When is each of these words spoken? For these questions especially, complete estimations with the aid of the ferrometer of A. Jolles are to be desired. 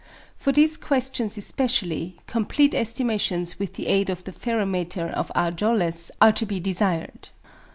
For 0.35 0.51
these 0.51 0.77
questions 0.77 1.37
especially, 1.37 2.15
complete 2.25 2.73
estimations 2.73 3.59
with 3.59 3.73
the 3.75 3.85
aid 3.85 4.09
of 4.09 4.23
the 4.23 4.31
ferrometer 4.33 5.09
of 5.11 5.31
A. 5.35 5.51
Jolles 5.51 6.09
are 6.19 6.31
to 6.31 6.45
be 6.47 6.59
desired. 6.59 7.29